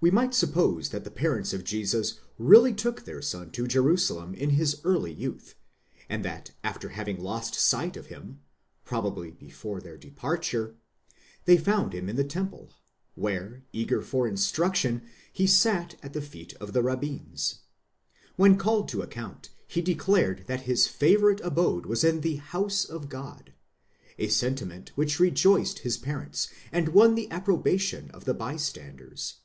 [0.00, 4.50] We might suppose that the parents of Jesus really took their son to Jerusalem in
[4.50, 5.54] his early youth,
[6.10, 8.40] and that after having lost sight of him
[8.84, 10.74] (probably before their departure),
[11.46, 12.74] they found him in the temple,
[13.14, 15.00] where, eager for instruction,
[15.32, 17.60] he sat at the feet of the rabbins.
[18.36, 19.48] When called to account,.
[19.66, 23.54] he declared that his favourite abode was in the house of God;'
[24.18, 29.36] a sentiment which rejoiced his parents, and won the approbation of the bystanders.